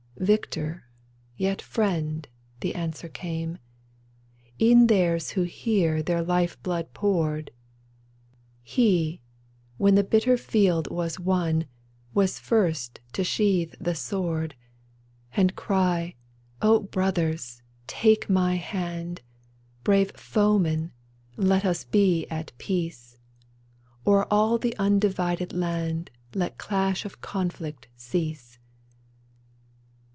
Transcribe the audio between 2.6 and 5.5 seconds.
answer came," Even theirs who